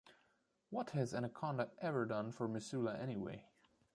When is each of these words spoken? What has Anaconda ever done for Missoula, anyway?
What 0.71 0.89
has 0.97 1.13
Anaconda 1.13 1.69
ever 1.79 2.07
done 2.07 2.31
for 2.31 2.47
Missoula, 2.47 2.97
anyway? 2.97 3.45